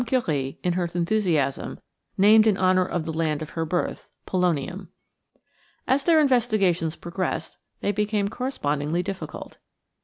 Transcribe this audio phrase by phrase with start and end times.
[0.07, 1.79] Curie, in her enthusiasm,
[2.17, 4.87] named in honor of the land of her birth, polonium.
[5.87, 9.59] As their investigations progressed, they became correspondingly difficult.